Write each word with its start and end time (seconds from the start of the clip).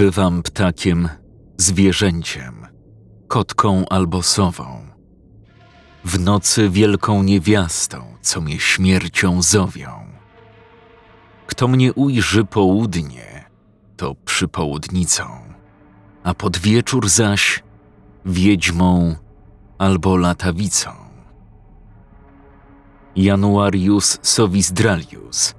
Bywam 0.00 0.42
ptakiem, 0.42 1.08
zwierzęciem, 1.56 2.66
kotką 3.28 3.84
albo 3.90 4.22
sową. 4.22 4.86
W 6.04 6.20
nocy 6.20 6.70
wielką 6.70 7.22
niewiastą, 7.22 8.16
co 8.20 8.40
mnie 8.40 8.60
śmiercią 8.60 9.42
zowią. 9.42 9.90
Kto 11.46 11.68
mnie 11.68 11.92
ujrzy 11.92 12.44
południe, 12.44 13.44
to 13.96 14.14
przypołudnicą, 14.24 15.24
a 16.22 16.34
pod 16.34 16.58
wieczór 16.58 17.08
zaś 17.08 17.62
wiedźmą 18.26 19.14
albo 19.78 20.16
latawicą. 20.16 20.90
Januarius 23.16 24.18
Sowisdralius, 24.22 25.54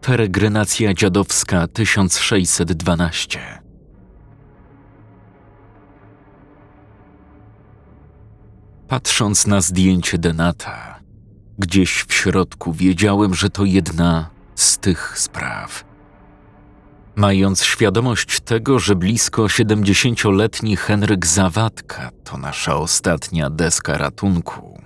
peregrynacja 0.00 0.94
dziadowska 0.94 1.66
1612. 1.66 3.63
Patrząc 8.88 9.46
na 9.46 9.60
zdjęcie 9.60 10.18
Denata, 10.18 11.00
gdzieś 11.58 12.04
w 12.08 12.14
środku 12.14 12.72
wiedziałem, 12.72 13.34
że 13.34 13.50
to 13.50 13.64
jedna 13.64 14.30
z 14.54 14.78
tych 14.78 15.18
spraw. 15.18 15.84
Mając 17.16 17.64
świadomość 17.64 18.40
tego, 18.40 18.78
że 18.78 18.96
blisko 18.96 19.42
70-letni 19.42 20.76
Henryk 20.76 21.26
Zawadka 21.26 22.10
to 22.24 22.38
nasza 22.38 22.76
ostatnia 22.76 23.50
deska 23.50 23.98
ratunku, 23.98 24.80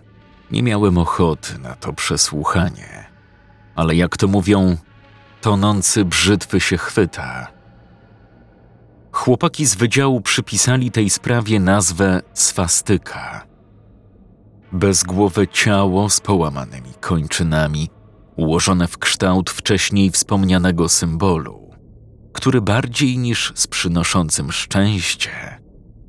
nie 0.50 0.62
miałem 0.62 0.98
ochoty 0.98 1.58
na 1.58 1.74
to 1.74 1.92
przesłuchanie. 1.92 3.04
Ale 3.74 3.94
jak 3.94 4.16
to 4.16 4.28
mówią, 4.28 4.76
tonący 5.40 6.04
brzytwy 6.04 6.60
się 6.60 6.78
chwyta. 6.78 7.46
Chłopaki 9.12 9.66
z 9.66 9.74
wydziału 9.74 10.20
przypisali 10.20 10.90
tej 10.90 11.10
sprawie 11.10 11.60
nazwę 11.60 12.22
swastyka. 12.34 13.47
Bezgłowe 14.72 15.48
ciało 15.48 16.10
z 16.10 16.20
połamanymi 16.20 16.94
kończynami, 17.00 17.90
ułożone 18.36 18.88
w 18.88 18.98
kształt 18.98 19.50
wcześniej 19.50 20.10
wspomnianego 20.10 20.88
symbolu, 20.88 21.70
który 22.32 22.60
bardziej 22.60 23.18
niż 23.18 23.52
z 23.54 23.66
przynoszącym 23.66 24.52
szczęście 24.52 25.58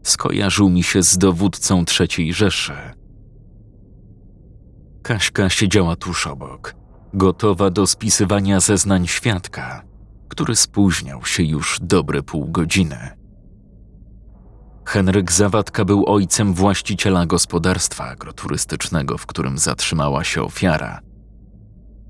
skojarzył 0.03 0.69
mi 0.69 0.83
się 0.83 1.03
z 1.03 1.17
dowódcą 1.17 1.83
III 1.99 2.33
Rzeszy. 2.33 2.73
Kaśka 5.03 5.49
siedziała 5.49 5.95
tuż 5.95 6.27
obok, 6.27 6.75
gotowa 7.13 7.69
do 7.69 7.88
spisywania 7.88 8.59
zeznań 8.59 9.07
świadka, 9.07 9.83
który 10.27 10.55
spóźniał 10.55 11.25
się 11.25 11.44
już 11.44 11.79
dobre 11.81 12.23
pół 12.23 12.45
godziny. 12.45 13.19
Henryk 14.89 15.31
Zawadka 15.31 15.85
był 15.85 16.05
ojcem 16.07 16.53
właściciela 16.53 17.25
gospodarstwa 17.25 18.05
agroturystycznego, 18.05 19.17
w 19.17 19.25
którym 19.25 19.57
zatrzymała 19.57 20.23
się 20.23 20.43
ofiara. 20.43 20.99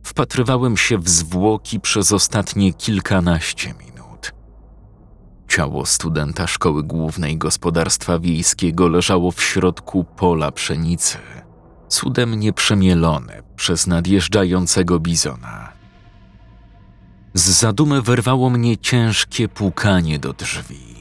Wpatrywałem 0.03 0.77
się 0.77 0.97
w 0.97 1.09
zwłoki 1.09 1.79
przez 1.79 2.11
ostatnie 2.11 2.73
kilkanaście 2.73 3.73
minut. 3.73 4.33
Ciało 5.47 5.85
studenta 5.85 6.47
szkoły 6.47 6.83
głównej 6.83 7.37
gospodarstwa 7.37 8.19
wiejskiego 8.19 8.87
leżało 8.87 9.31
w 9.31 9.41
środku 9.41 10.03
pola 10.03 10.51
pszenicy, 10.51 11.17
cudem 11.87 12.39
nieprzemielone 12.39 13.43
przez 13.55 13.87
nadjeżdżającego 13.87 14.99
bizona. 14.99 15.73
Z 17.33 17.49
zadumy 17.49 18.01
wyrwało 18.01 18.49
mnie 18.49 18.77
ciężkie 18.77 19.47
pukanie 19.47 20.19
do 20.19 20.33
drzwi. 20.33 20.95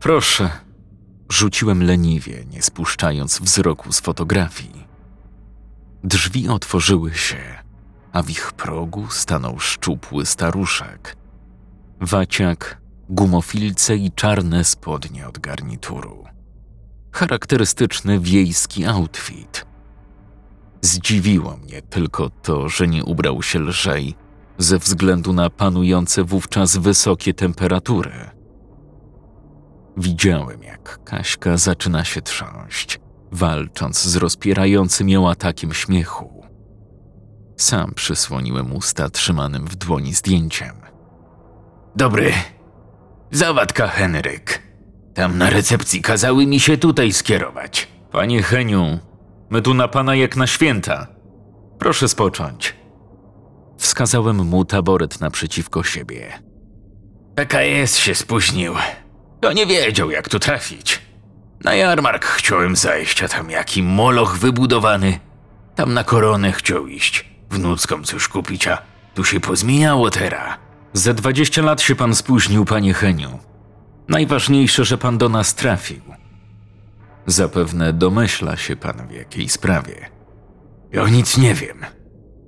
Proszę, 0.00 0.67
Rzuciłem 1.30 1.82
leniwie, 1.82 2.44
nie 2.50 2.62
spuszczając 2.62 3.40
wzroku 3.40 3.92
z 3.92 4.00
fotografii. 4.00 4.88
Drzwi 6.04 6.48
otworzyły 6.48 7.14
się, 7.14 7.38
a 8.12 8.22
w 8.22 8.30
ich 8.30 8.52
progu 8.52 9.06
stanął 9.10 9.58
szczupły 9.58 10.26
staruszek. 10.26 11.16
Waciak, 12.00 12.80
gumofilce 13.08 13.96
i 13.96 14.12
czarne 14.12 14.64
spodnie 14.64 15.28
od 15.28 15.38
garnituru. 15.38 16.24
Charakterystyczny 17.12 18.20
wiejski 18.20 18.84
outfit. 18.84 19.66
Zdziwiło 20.82 21.56
mnie 21.56 21.82
tylko 21.82 22.30
to, 22.30 22.68
że 22.68 22.88
nie 22.88 23.04
ubrał 23.04 23.42
się 23.42 23.58
lżej 23.58 24.14
ze 24.58 24.78
względu 24.78 25.32
na 25.32 25.50
panujące 25.50 26.24
wówczas 26.24 26.76
wysokie 26.76 27.34
temperatury. 27.34 28.37
Widziałem, 29.98 30.62
jak 30.62 31.04
Kaśka 31.04 31.56
zaczyna 31.56 32.04
się 32.04 32.22
trząść, 32.22 33.00
walcząc 33.32 34.02
z 34.02 34.16
rozpierającym 34.16 35.08
ją 35.08 35.30
atakiem 35.30 35.74
śmiechu. 35.74 36.46
Sam 37.56 37.94
przysłoniłem 37.94 38.72
usta 38.72 39.10
trzymanym 39.10 39.66
w 39.66 39.76
dłoni 39.76 40.14
zdjęciem. 40.14 40.76
Dobry. 41.96 42.32
Zawadka 43.30 43.88
Henryk. 43.88 44.62
Tam 45.14 45.38
na 45.38 45.50
recepcji 45.50 46.02
kazały 46.02 46.46
mi 46.46 46.60
się 46.60 46.76
tutaj 46.76 47.12
skierować. 47.12 47.88
Panie 48.12 48.42
Heniu, 48.42 48.98
my 49.50 49.62
tu 49.62 49.74
na 49.74 49.88
pana 49.88 50.14
jak 50.14 50.36
na 50.36 50.46
święta. 50.46 51.06
Proszę 51.78 52.08
spocząć. 52.08 52.76
Wskazałem 53.78 54.36
mu 54.36 54.64
taboret 54.64 55.20
naprzeciwko 55.20 55.82
siebie. 55.82 56.42
PKS 57.34 57.96
się 57.96 58.14
spóźnił. 58.14 58.74
To 59.40 59.52
nie 59.52 59.66
wiedział, 59.66 60.10
jak 60.10 60.28
tu 60.28 60.38
trafić. 60.38 61.02
Na 61.64 61.74
jarmark 61.74 62.24
chciałem 62.24 62.76
zajść, 62.76 63.22
a 63.22 63.28
tam 63.28 63.50
jaki 63.50 63.82
moloch 63.82 64.38
wybudowany. 64.38 65.20
Tam 65.74 65.94
na 65.94 66.04
koronę 66.04 66.52
chciał 66.52 66.86
iść. 66.86 67.28
Wnuckom 67.50 68.04
coś 68.04 68.28
kupić, 68.28 68.68
a 68.68 68.82
tu 69.14 69.24
się 69.24 69.40
pozmieniało 69.40 70.10
teraz. 70.10 70.58
Ze 70.92 71.14
dwadzieścia 71.14 71.62
lat 71.62 71.82
się 71.82 71.94
pan 71.96 72.14
spóźnił, 72.14 72.64
panie 72.64 72.94
Heniu. 72.94 73.38
Najważniejsze, 74.08 74.84
że 74.84 74.98
pan 74.98 75.18
do 75.18 75.28
nas 75.28 75.54
trafił. 75.54 76.02
Zapewne 77.26 77.92
domyśla 77.92 78.56
się 78.56 78.76
pan 78.76 79.08
w 79.08 79.12
jakiej 79.12 79.48
sprawie. 79.48 80.10
Ja 80.92 81.08
nic 81.08 81.36
nie 81.38 81.54
wiem. 81.54 81.86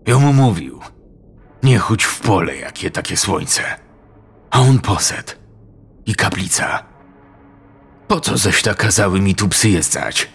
Ja 0.07 0.19
mu 0.19 0.33
mówił. 0.33 0.81
Nie 1.63 1.79
chudź 1.79 2.05
w 2.05 2.21
pole, 2.21 2.57
jakie 2.57 2.91
takie 2.91 3.17
słońce. 3.17 3.63
A 4.51 4.61
on 4.61 4.79
poszedł 4.79 5.33
i 6.11 6.15
kaplica. 6.15 6.83
Po 8.09 8.21
co 8.21 8.37
ześ 8.37 8.63
tak 8.63 8.77
kazały 8.77 9.21
mi 9.21 9.35
tu 9.35 9.49
psy 9.49 9.69
jezdać? 9.71 10.29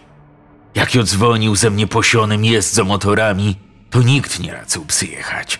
Jak 0.75 0.95
ją 0.95 1.03
dzwonił 1.03 1.55
ze 1.55 1.69
mnie 1.69 1.87
posionym 1.87 2.45
jezdzo 2.45 2.85
motorami, 2.85 3.55
to 3.89 4.01
nikt 4.01 4.39
nie 4.39 4.53
raczył 4.53 4.85
psy 4.85 5.05
jechać. 5.05 5.59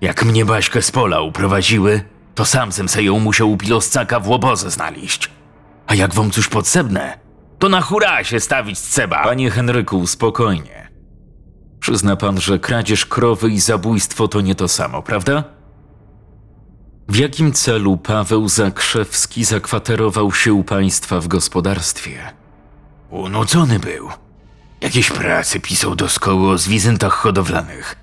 Jak 0.00 0.24
mnie 0.24 0.44
Baśkę 0.44 0.82
z 0.82 0.90
pola 0.90 1.20
uprowadziły, 1.20 2.00
to 2.34 2.44
sam 2.44 2.72
sem 2.72 2.88
se 2.88 3.02
ją 3.02 3.18
musiał 3.18 3.50
u 3.52 3.58
w 4.20 4.28
łobozę 4.28 4.70
znaleźć. 4.70 5.30
A 5.86 5.94
jak 5.94 6.14
wam 6.14 6.30
coś 6.30 6.48
potrzebne, 6.48 7.18
to 7.58 7.68
na 7.68 7.80
hura 7.80 8.24
się 8.24 8.40
stawić 8.40 8.80
trzeba. 8.80 9.24
Panie 9.24 9.50
Henryku, 9.50 10.06
spokojnie. 10.06 10.88
Przyzna 11.80 12.16
pan, 12.16 12.40
że 12.40 12.58
kradzież 12.58 13.06
krowy 13.06 13.50
i 13.50 13.60
zabójstwo 13.60 14.28
to 14.28 14.40
nie 14.40 14.54
to 14.54 14.68
samo, 14.68 15.02
prawda? 15.02 15.44
W 17.08 17.16
jakim 17.16 17.52
celu 17.52 17.96
Paweł 17.96 18.48
Zakrzewski 18.48 19.44
zakwaterował 19.44 20.32
się 20.32 20.52
u 20.52 20.64
państwa 20.64 21.20
w 21.20 21.28
gospodarstwie? 21.28 22.32
Unucony 23.10 23.78
był. 23.78 24.08
Jakieś 24.80 25.10
prace 25.10 25.60
pisał 25.60 25.96
do 25.96 26.08
szkoły 26.08 26.50
o 26.50 26.58
zwierzętach 26.58 27.12
hodowlanych. 27.12 27.96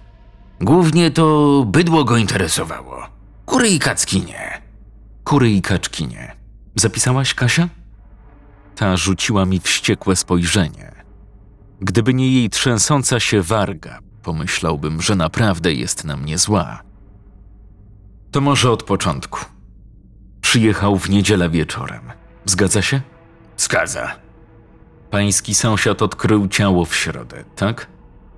Głównie 0.62 1.12
to 1.12 1.64
bydło 1.68 2.04
go 2.04 2.18
interesowało. 2.18 3.08
Kury 3.46 3.70
i 3.70 3.80
kacki 3.80 4.22
nie. 4.22 4.62
Kury 5.24 5.52
i 5.52 5.62
kaczkinie. 5.62 6.36
Zapisałaś, 6.76 7.34
Kasia? 7.34 7.70
Ta 8.76 8.98
rzuciła 8.98 9.46
mi 9.46 9.60
wściekłe 9.60 10.16
spojrzenie. 10.16 10.92
Gdyby 11.82 12.14
nie 12.14 12.32
jej 12.32 12.50
trzęsąca 12.50 13.20
się 13.20 13.42
warga, 13.42 14.00
pomyślałbym, 14.24 15.02
że 15.02 15.16
naprawdę 15.16 15.74
jest 15.74 16.04
na 16.04 16.18
mnie 16.18 16.38
zła. 16.38 16.91
To 18.32 18.42
może 18.42 18.72
od 18.72 18.84
początku. 18.84 19.40
Przyjechał 20.42 20.98
w 20.98 21.10
niedzielę 21.10 21.50
wieczorem. 21.50 22.02
Zgadza 22.46 22.82
się? 22.82 23.02
Zgadza. 23.58 24.12
Pański 25.10 25.56
sąsiad 25.56 26.02
odkrył 26.02 26.48
ciało 26.48 26.86
w 26.86 26.96
środę, 26.96 27.44
tak? 27.56 27.88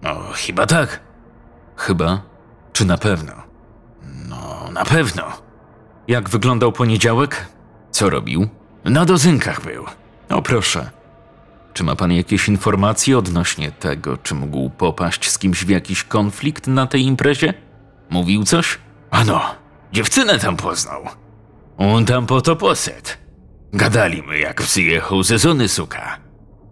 No, 0.01 0.15
chyba 0.33 0.65
tak. 0.65 0.99
Chyba? 1.75 2.21
Czy 2.73 2.85
na 2.85 2.97
pewno? 2.97 3.33
No, 4.29 4.69
na 4.73 4.85
pewno. 4.85 5.23
Jak 6.07 6.29
wyglądał 6.29 6.71
poniedziałek? 6.71 7.45
Co 7.91 8.09
robił? 8.09 8.47
Na 8.85 9.05
dozynkach 9.05 9.65
był. 9.65 9.85
O 10.29 10.41
proszę. 10.41 10.89
Czy 11.73 11.83
ma 11.83 11.95
pan 11.95 12.11
jakieś 12.11 12.47
informacje 12.47 13.17
odnośnie 13.17 13.71
tego, 13.71 14.17
czy 14.17 14.35
mógł 14.35 14.69
popaść 14.69 15.29
z 15.29 15.37
kimś 15.39 15.65
w 15.65 15.69
jakiś 15.69 16.03
konflikt 16.03 16.67
na 16.67 16.87
tej 16.87 17.01
imprezie? 17.05 17.53
Mówił 18.09 18.43
coś? 18.43 18.77
Ano, 19.11 19.62
dziewczynę 19.93 20.39
tam 20.39 20.57
poznał. 20.57 21.03
On 21.77 22.05
tam 22.05 22.25
po 22.25 22.41
to 22.41 22.55
poszedł. 22.55 23.09
Gadali 23.73 24.23
my, 24.23 24.39
jak 24.39 24.61
przyjechał 24.61 25.23
ze 25.23 25.37
zony 25.37 25.67
suka. 25.67 26.17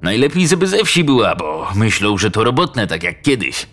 Najlepiej, 0.01 0.47
żeby 0.47 0.68
ze 0.68 0.83
wsi 0.83 1.03
była, 1.03 1.35
bo 1.35 1.68
myślą, 1.75 2.18
że 2.18 2.31
to 2.31 2.44
robotne, 2.44 2.88
tak 2.88 3.03
jak 3.03 3.21
kiedyś. 3.21 3.68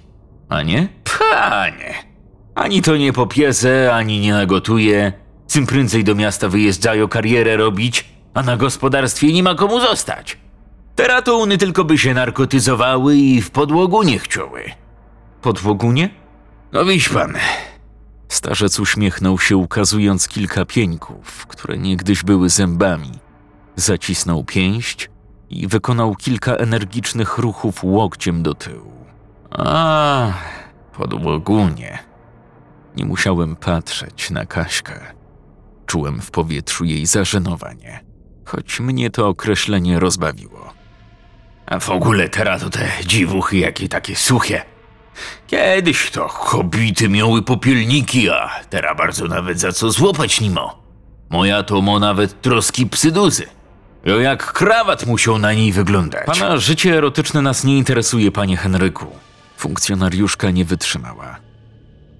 A 0.48 0.62
nie? 0.62 0.88
Panie. 1.30 1.94
Ani 2.54 2.82
to 2.82 2.96
nie 2.96 3.12
popiesę, 3.12 3.94
ani 3.94 4.20
nie 4.20 4.32
nagotuje. 4.32 5.12
Czym 5.48 5.66
prędzej 5.66 6.04
do 6.04 6.14
miasta 6.14 6.48
wyjeżdżają 6.48 7.08
karierę 7.08 7.56
robić, 7.56 8.04
a 8.34 8.42
na 8.42 8.56
gospodarstwie 8.56 9.32
nie 9.32 9.42
ma 9.42 9.54
komu 9.54 9.80
zostać. 9.80 10.38
Teraz 10.94 11.24
to 11.24 11.36
uny 11.38 11.58
tylko 11.58 11.84
by 11.84 11.98
się 11.98 12.14
narkotyzowały 12.14 13.16
i 13.16 13.42
w 13.42 13.50
podłogu 13.50 14.02
nie 14.02 14.18
chciały. 14.18 14.64
Podłogunie? 15.42 16.10
No 16.72 16.84
wiś 16.84 17.08
pan, 17.08 17.34
Starzec 18.28 18.80
uśmiechnął 18.80 19.38
się, 19.38 19.56
ukazując 19.56 20.28
kilka 20.28 20.64
pieńków, 20.64 21.46
które 21.46 21.78
niegdyś 21.78 22.22
były 22.22 22.50
zębami. 22.50 23.10
Zacisnął 23.76 24.44
pięść 24.44 25.10
i 25.50 25.66
wykonał 25.68 26.14
kilka 26.14 26.54
energicznych 26.54 27.38
ruchów 27.38 27.84
łokciem 27.84 28.42
do 28.42 28.54
tyłu. 28.54 28.92
A, 29.50 30.32
podłogunie. 30.92 31.98
Nie 32.96 33.04
musiałem 33.04 33.56
patrzeć 33.56 34.30
na 34.30 34.46
Kaśkę. 34.46 35.00
Czułem 35.86 36.20
w 36.20 36.30
powietrzu 36.30 36.84
jej 36.84 37.06
zażenowanie, 37.06 38.00
choć 38.44 38.80
mnie 38.80 39.10
to 39.10 39.28
określenie 39.28 39.98
rozbawiło. 40.00 40.72
a 41.66 41.78
w 41.78 41.90
ogóle 41.90 42.28
teraz 42.28 42.60
to 42.62 42.70
te 42.70 42.88
dziwuchy 43.06 43.56
jakie 43.56 43.88
takie 43.88 44.16
suche. 44.16 44.62
Kiedyś 45.46 46.10
to 46.10 46.26
kobiety 46.26 47.08
miały 47.08 47.42
popielniki, 47.42 48.30
a 48.30 48.50
teraz 48.70 48.96
bardzo 48.96 49.26
nawet 49.26 49.60
za 49.60 49.72
co 49.72 49.90
złapać 49.90 50.40
nimo. 50.40 50.82
Moja 51.30 51.62
to 51.62 51.82
mo 51.82 51.98
nawet 51.98 52.42
troski 52.42 52.86
psyduzy. 52.86 53.46
Jo 54.04 54.20
jak 54.20 54.52
krawat 54.52 55.06
musiał 55.06 55.38
na 55.38 55.52
niej 55.52 55.72
wyglądać. 55.72 56.26
Pana 56.26 56.56
życie 56.56 56.96
erotyczne 56.96 57.42
nas 57.42 57.64
nie 57.64 57.78
interesuje, 57.78 58.32
panie 58.32 58.56
Henryku. 58.56 59.06
Funkcjonariuszka 59.56 60.50
nie 60.50 60.64
wytrzymała. 60.64 61.36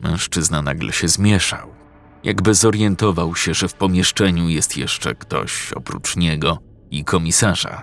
Mężczyzna 0.00 0.62
nagle 0.62 0.92
się 0.92 1.08
zmieszał, 1.08 1.74
jakby 2.24 2.54
zorientował 2.54 3.36
się, 3.36 3.54
że 3.54 3.68
w 3.68 3.74
pomieszczeniu 3.74 4.48
jest 4.48 4.76
jeszcze 4.76 5.14
ktoś 5.14 5.72
oprócz 5.72 6.16
niego 6.16 6.58
i 6.90 7.04
komisarza. 7.04 7.82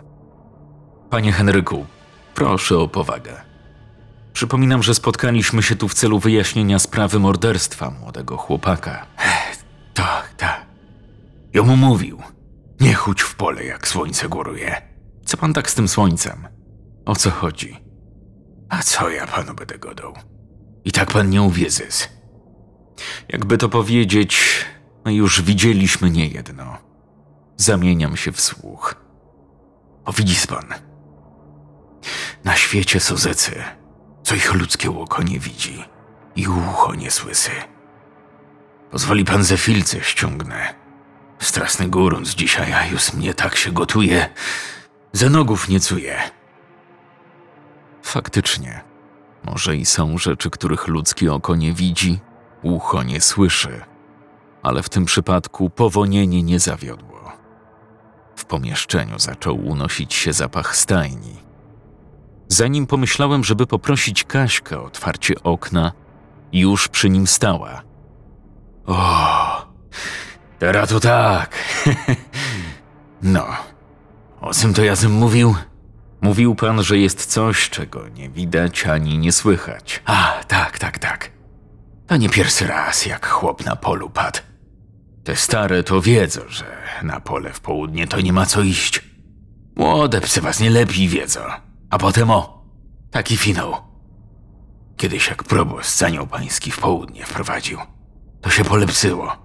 Panie 1.10 1.32
Henryku, 1.32 1.86
proszę 2.36 2.78
o 2.78 2.88
powagę. 2.88 3.55
Przypominam, 4.36 4.84
że 4.84 4.94
spotkaliśmy 4.94 5.64
się 5.64 5.76
tu 5.76 5.88
w 5.88 5.94
celu 5.94 6.20
wyjaśnienia 6.20 6.80
sprawy 6.80 7.20
morderstwa 7.20 7.90
młodego 7.90 8.38
chłopaka. 8.38 9.06
Tak, 9.94 10.34
tak. 10.38 10.66
Ja 11.54 11.64
mu 11.64 11.78
mówił. 11.78 12.22
Nie 12.80 12.94
chudź 12.94 13.22
w 13.22 13.36
pole, 13.36 13.64
jak 13.64 13.88
słońce 13.88 14.30
góruje. 14.30 14.82
Co 15.26 15.38
pan 15.38 15.54
tak 15.54 15.70
z 15.70 15.76
tym 15.76 15.88
słońcem? 15.88 16.48
O 17.06 17.16
co 17.16 17.32
chodzi? 17.32 17.78
A 18.70 18.82
co 18.84 19.10
ja 19.10 19.28
panu 19.28 19.54
będę 19.54 19.80
godał? 19.80 20.14
I 20.86 20.92
tak 20.92 21.12
pan 21.12 21.30
nie 21.30 21.42
uwierzy. 21.42 21.88
Jakby 23.30 23.58
to 23.58 23.70
powiedzieć, 23.70 24.66
no 25.06 25.12
już 25.12 25.42
widzieliśmy 25.42 26.10
niejedno. 26.10 26.78
Zamieniam 27.58 28.18
się 28.18 28.32
w 28.32 28.42
słuch. 28.42 28.96
O 30.06 30.14
widzisz 30.14 30.48
pan. 30.48 30.66
Na 32.44 32.56
świecie 32.56 33.00
są 33.00 33.18
zecy, 33.18 33.64
co 34.26 34.36
ich 34.36 34.54
ludzkie 34.54 35.00
oko 35.00 35.24
nie 35.24 35.40
widzi 35.40 35.86
i 36.36 36.48
ucho 36.48 36.96
nie 36.96 37.12
słysy. 37.12 37.52
Pozwoli 38.92 39.26
pan 39.26 39.44
ze 39.44 39.58
filce 39.58 40.02
ściągnę. 40.02 40.74
Strasny 41.40 41.90
gorąc 41.90 42.30
dzisiaj, 42.30 42.74
a 42.74 42.86
już 42.86 43.14
mnie 43.14 43.34
tak 43.34 43.56
się 43.56 43.72
gotuje. 43.72 44.30
Ze 45.14 45.30
nogów 45.30 45.70
nie 45.70 45.80
czuję. 45.80 46.18
Faktycznie, 48.04 48.82
może 49.44 49.76
i 49.76 49.86
są 49.86 50.18
rzeczy, 50.18 50.50
których 50.50 50.88
ludzkie 50.88 51.34
oko 51.34 51.56
nie 51.56 51.74
widzi, 51.74 52.20
ucho 52.64 53.04
nie 53.04 53.22
słyszy, 53.22 53.82
ale 54.64 54.84
w 54.84 54.90
tym 54.90 55.06
przypadku 55.06 55.70
powonienie 55.70 56.44
nie 56.44 56.60
zawiodło. 56.60 57.32
W 58.36 58.46
pomieszczeniu 58.46 59.20
zaczął 59.20 59.56
unosić 59.68 60.14
się 60.14 60.34
zapach 60.34 60.76
stajni. 60.76 61.45
Zanim 62.48 62.88
pomyślałem, 62.88 63.44
żeby 63.44 63.68
poprosić 63.68 64.24
Kaśkę 64.24 64.80
o 64.80 64.84
otwarcie 64.84 65.36
okna, 65.44 65.92
już 66.54 66.88
przy 66.88 67.10
nim 67.10 67.28
stała. 67.28 67.82
O, 68.86 69.68
teraz 70.60 70.90
to 70.90 71.00
tak. 71.00 71.56
no, 73.22 73.46
o 74.42 74.54
czym 74.54 74.74
to 74.74 74.84
ja 74.84 74.94
mówił? 75.10 75.56
Mówił 76.22 76.56
pan, 76.56 76.84
że 76.84 76.98
jest 76.98 77.26
coś, 77.26 77.70
czego 77.70 78.08
nie 78.08 78.30
widać 78.30 78.86
ani 78.86 79.18
nie 79.18 79.32
słychać. 79.32 80.02
A, 80.06 80.44
tak, 80.48 80.80
tak, 80.80 81.00
tak. 81.00 81.32
To 82.08 82.18
nie 82.18 82.30
pierwszy 82.30 82.68
raz, 82.68 83.06
jak 83.06 83.28
chłop 83.28 83.66
na 83.66 83.76
polu 83.76 84.10
padł. 84.10 84.40
Te 85.24 85.36
stare 85.36 85.84
to 85.84 86.02
wiedzą, 86.02 86.42
że 86.50 86.66
na 87.04 87.20
pole 87.20 87.54
w 87.54 87.60
południe 87.60 88.08
to 88.08 88.22
nie 88.22 88.34
ma 88.34 88.46
co 88.46 88.62
iść. 88.62 89.02
Młode 89.76 90.22
psy 90.22 90.42
was 90.42 90.60
nie 90.60 90.70
lepiej 90.70 91.08
wiedzą. 91.08 91.40
A 91.90 91.98
potem 91.98 92.32
o, 92.32 92.66
taki 93.12 93.38
finał. 93.38 93.74
Kiedyś 94.98 95.28
jak 95.28 95.44
proboszcz 95.44 95.90
zanioł 95.90 96.28
pański 96.28 96.72
w 96.72 96.80
południe 96.80 97.26
wprowadził, 97.26 97.80
to 98.42 98.50
się 98.50 98.64
polepsyło. 98.66 99.38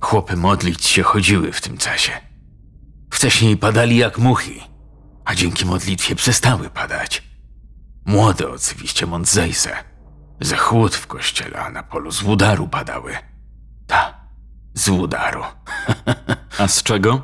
Chłopy 0.00 0.36
modlić 0.36 0.86
się 0.86 1.02
chodziły 1.02 1.52
w 1.52 1.60
tym 1.60 1.78
czasie. 1.78 2.12
Wcześniej 3.10 3.56
padali 3.56 3.96
jak 3.96 4.18
muchy, 4.18 4.54
a 5.24 5.34
dzięki 5.34 5.66
modlitwie 5.66 6.14
przestały 6.14 6.70
padać. 6.70 7.22
Młode 8.06 8.50
oczywiście 8.50 9.06
mądzejse. 9.06 9.70
Za 10.40 10.56
chłód 10.56 10.94
w 10.94 11.06
kościele, 11.06 11.58
a 11.58 11.70
na 11.70 11.82
polu 11.82 12.10
z 12.10 12.22
łudaru 12.22 12.68
padały. 12.68 13.16
Ta, 13.86 14.28
z 14.74 14.88
łudaru. 14.88 15.42
A 16.58 16.68
z 16.68 16.82
czego? 16.82 17.22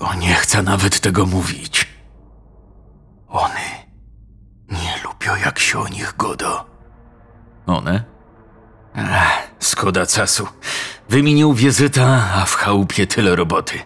O, 0.00 0.14
nie 0.14 0.34
chcę 0.34 0.62
nawet 0.62 1.00
tego 1.00 1.26
mówić. 1.26 1.77
One 3.28 3.60
nie 4.70 4.94
lubią, 5.04 5.36
jak 5.44 5.58
się 5.58 5.78
o 5.78 5.88
nich 5.88 6.14
godo. 6.18 6.64
One? 7.66 8.04
Ach, 8.94 9.48
szkoda 9.60 10.06
czasu. 10.06 10.48
Wymienił 11.08 11.54
wizyta, 11.54 12.24
a 12.34 12.44
w 12.44 12.54
chałupie 12.54 13.06
tyle 13.06 13.36
roboty. 13.36 13.78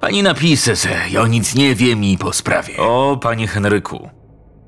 Pani 0.00 0.22
napisze, 0.22 0.76
że 0.76 1.08
ja 1.10 1.26
nic 1.26 1.54
nie 1.54 1.74
wiem 1.74 2.04
i 2.04 2.18
po 2.18 2.32
sprawie. 2.32 2.76
O, 2.76 3.18
panie 3.22 3.48
Henryku, 3.48 4.10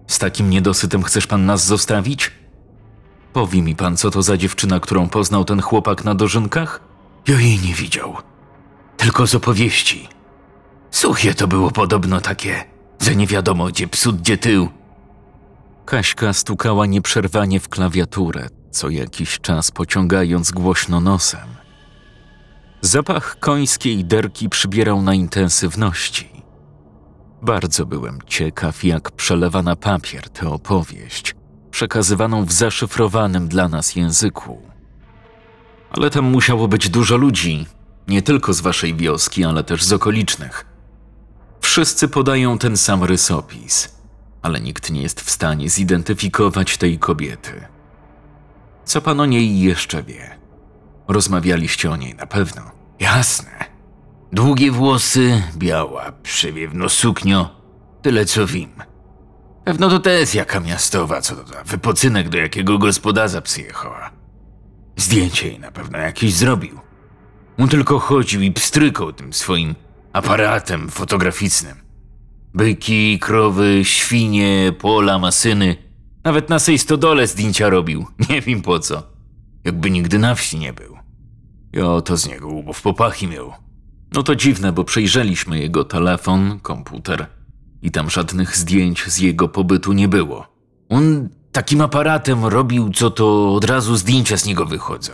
z 0.07 0.19
takim 0.19 0.51
niedosytem 0.51 1.03
chcesz 1.03 1.27
pan 1.27 1.47
nas 1.47 1.65
zostawić? 1.65 2.31
Powie 3.33 3.63
mi 3.63 3.77
pan, 3.77 3.97
co 3.97 4.11
to 4.11 4.23
za 4.23 4.37
dziewczyna, 4.37 4.81
którą 4.81 5.09
poznał 5.09 5.45
ten 5.45 5.61
chłopak 5.63 6.05
na 6.05 6.15
dożynkach? 6.15 6.81
Ja 7.29 7.41
jej 7.41 7.59
nie 7.59 7.75
widział. 7.75 8.17
Tylko 8.97 9.27
z 9.27 9.35
opowieści. 9.35 10.09
Suchie 10.91 11.35
to 11.35 11.49
było 11.49 11.71
podobno 11.71 12.21
takie, 12.21 12.65
że 13.01 13.17
nie 13.17 13.27
wiadomo 13.27 13.67
gdzie 13.67 13.89
psut, 13.89 14.17
gdzie 14.17 14.39
tył. 14.39 14.69
Kaśka 15.85 16.33
stukała 16.33 16.87
nieprzerwanie 16.87 17.61
w 17.61 17.69
klawiaturę, 17.69 18.49
co 18.71 18.89
jakiś 18.89 19.41
czas 19.41 19.71
pociągając 19.71 20.51
głośno 20.51 21.01
nosem. 21.01 21.49
Zapach 22.81 23.39
końskiej 23.39 24.05
derki 24.05 24.49
przybierał 24.49 25.03
na 25.03 25.15
intensywności. 25.15 26.29
Bardzo 27.43 27.87
byłem 27.87 28.19
ciekaw, 28.27 28.85
jak 28.85 29.11
przelewa 29.11 29.63
na 29.63 29.77
papier 29.77 30.31
tę 30.31 30.49
opowieść, 30.49 31.35
przekazywaną 31.71 32.45
w 32.45 32.53
zaszyfrowanym 32.53 33.49
dla 33.49 33.69
nas 33.69 33.97
języku. 33.97 34.63
Ale 35.91 36.11
tam 36.11 36.25
musiało 36.25 36.69
być 36.69 36.89
dużo 36.89 37.17
ludzi, 37.17 37.67
nie 38.09 38.23
tylko 38.23 38.53
z 38.53 38.61
waszej 38.61 38.95
wioski, 38.95 39.45
ale 39.45 39.65
też 39.65 39.85
z 39.85 39.93
okolicznych. 39.93 40.67
Wszyscy 41.69 42.09
podają 42.09 42.59
ten 42.59 42.77
sam 42.77 43.05
rysopis, 43.05 43.99
ale 44.43 44.61
nikt 44.61 44.91
nie 44.91 45.03
jest 45.03 45.21
w 45.21 45.31
stanie 45.31 45.71
zidentyfikować 45.71 46.77
tej 46.77 46.99
kobiety. 46.99 47.67
Co 48.85 49.01
pan 49.01 49.21
o 49.21 49.27
niej 49.27 49.61
jeszcze 49.61 50.03
wie? 50.03 50.39
Rozmawialiście 51.09 51.91
o 51.91 51.97
niej 51.97 52.15
na 52.15 52.27
pewno. 52.27 52.63
Jasne. 53.01 53.51
Długie 54.33 54.71
włosy, 54.71 55.43
biała, 55.57 56.13
przewiewno 56.13 56.89
suknio. 56.89 57.51
Tyle 58.03 58.25
co 58.25 58.47
wiem. 58.47 58.73
Pewno 59.65 59.89
to 59.89 59.99
też 59.99 60.35
jaka 60.35 60.61
miastowa, 60.61 61.21
co 61.21 61.37
to 61.37 61.47
za 61.47 61.65
wypocynek 61.65 62.29
do 62.29 62.39
jakiego 62.39 62.79
gospodarza 62.79 63.41
przyjechała. 63.41 64.11
Zdjęcie 64.97 65.49
jej 65.49 65.61
na 65.61 65.71
pewno 65.71 65.99
jakieś 65.99 66.35
zrobił. 66.35 66.81
On 67.59 67.69
tylko 67.69 67.99
chodził 67.99 68.43
i 68.43 68.53
pstrykał 68.53 69.13
tym 69.13 69.33
swoim 69.33 69.75
aparatem 70.13 70.89
fotograficznym. 70.89 71.77
Byki, 72.55 73.19
krowy, 73.19 73.81
świnie, 73.83 74.73
pola, 74.79 75.19
masyny. 75.19 75.77
Nawet 76.25 76.49
na 76.49 76.59
sej 76.59 76.79
stodole 76.79 77.27
zdjęcia 77.27 77.69
robił. 77.69 78.07
Nie 78.31 78.41
wiem 78.41 78.63
po 78.63 78.79
co. 78.79 79.03
Jakby 79.65 79.91
nigdy 79.91 80.19
na 80.19 80.35
wsi 80.35 80.59
nie 80.59 80.73
był. 80.73 80.97
Ja 81.73 82.01
to 82.01 82.17
z 82.17 82.29
niego 82.29 82.49
łubów 82.49 82.83
popachy 82.83 83.27
miał. 83.27 83.53
No 84.13 84.23
to 84.23 84.37
dziwne, 84.37 84.73
bo 84.73 84.85
przejrzeliśmy 84.85 85.59
jego 85.59 85.85
telefon, 85.85 86.61
komputer 86.61 87.27
i 87.83 87.91
tam 87.91 88.11
żadnych 88.11 88.57
zdjęć 88.57 89.05
z 89.05 89.19
jego 89.19 89.49
pobytu 89.49 89.93
nie 89.93 90.09
było. 90.09 90.47
On 90.89 91.29
takim 91.53 91.81
aparatem 91.81 92.45
robił, 92.45 92.91
co 92.91 93.11
to 93.11 93.55
od 93.55 93.65
razu 93.65 93.97
zdjęcia 93.97 94.37
z 94.37 94.47
niego 94.47 94.67
wychodzą. 94.67 95.13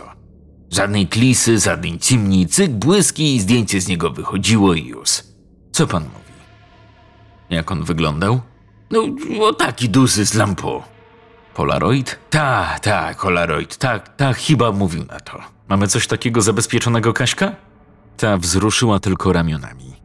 Żadnej 0.71 1.07
klisy, 1.07 1.59
żadnej 1.59 1.99
cimni, 1.99 2.47
cyk, 2.47 2.71
błyski 2.71 3.35
i 3.35 3.39
zdjęcie 3.39 3.81
z 3.81 3.87
niego 3.87 4.11
wychodziło 4.11 4.73
i 4.73 4.85
już. 4.85 5.09
Co 5.71 5.87
pan 5.87 6.03
mówi? 6.03 6.15
Jak 7.49 7.71
on 7.71 7.83
wyglądał? 7.83 8.41
No, 8.91 9.01
o 9.41 9.53
taki 9.53 9.89
duży 9.89 10.25
z 10.25 10.33
lampu. 10.33 10.81
Polaroid? 11.53 12.19
Ta, 12.29 12.79
ta, 12.81 13.13
Polaroid, 13.13 13.77
tak, 13.77 14.15
ta, 14.15 14.33
chyba 14.33 14.71
mówił 14.71 15.05
na 15.05 15.19
to. 15.19 15.39
Mamy 15.69 15.87
coś 15.87 16.07
takiego 16.07 16.41
zabezpieczonego, 16.41 17.13
Kaśka? 17.13 17.55
Ta 18.17 18.37
wzruszyła 18.37 18.99
tylko 18.99 19.33
ramionami. 19.33 19.95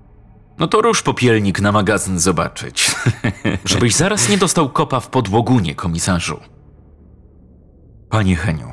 No 0.59 0.67
to 0.67 0.83
rusz 0.83 1.02
popielnik 1.02 1.61
na 1.61 1.73
magazyn 1.73 2.19
zobaczyć. 2.19 2.97
Żebyś 3.64 3.95
zaraz 3.95 4.29
nie 4.29 4.38
dostał 4.38 4.69
kopa 4.71 5.00
w 5.00 5.09
podłogunie, 5.09 5.75
komisarzu. 5.75 6.40
Panie 8.11 8.37
Heniu, 8.37 8.73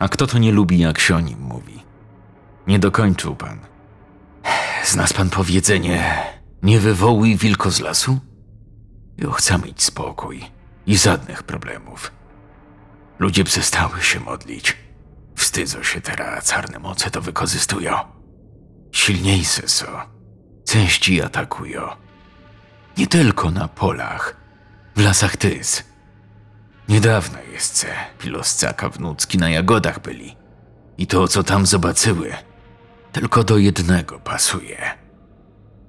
a 0.00 0.08
kto 0.08 0.26
to 0.26 0.38
nie 0.38 0.52
lubi, 0.52 0.78
jak 0.78 0.98
się 0.98 1.16
o 1.16 1.20
nim 1.20 1.40
mówi? 1.40 1.82
Nie 2.66 2.78
dokończył 2.78 3.36
pan. 3.36 3.58
Znasz 4.84 5.12
pan 5.12 5.30
powiedzenie, 5.30 6.24
nie 6.62 6.80
wywołuj 6.80 7.36
wilko 7.36 7.70
z 7.70 7.80
lasu? 7.80 8.18
Ja 9.18 9.30
chcę 9.30 9.58
mieć 9.58 9.82
spokój 9.82 10.44
i 10.86 10.98
żadnych 10.98 11.42
problemów. 11.42 12.12
Ludzie 13.18 13.44
przestały 13.44 14.02
się 14.02 14.20
modlić. 14.20 14.76
Wstydzą 15.36 15.82
się 15.82 16.00
teraz, 16.00 16.44
czarne 16.44 16.78
moce 16.78 17.10
to 17.10 17.20
wykorzystują. 17.20 17.94
Silniejsze 18.92 19.68
są. 19.68 19.86
Części 20.68 21.22
atakują. 21.22 21.82
Nie 22.98 23.06
tylko 23.06 23.50
na 23.50 23.68
polach, 23.68 24.36
w 24.96 25.00
lasach 25.00 25.36
Tys. 25.36 25.89
Niedawno 26.90 27.38
jest, 27.52 27.86
piloscaka 28.18 28.88
wnucki 28.88 29.38
na 29.38 29.50
jagodach 29.50 30.02
byli. 30.02 30.36
I 30.98 31.06
to, 31.06 31.28
co 31.28 31.42
tam 31.42 31.66
zobaczyły, 31.66 32.34
tylko 33.12 33.44
do 33.44 33.58
jednego 33.58 34.18
pasuje. 34.18 34.78